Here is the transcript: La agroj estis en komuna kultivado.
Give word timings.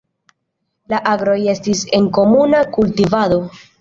La 0.93 1.01
agroj 1.11 1.35
estis 1.55 1.83
en 1.99 2.09
komuna 2.19 2.63
kultivado. 2.79 3.39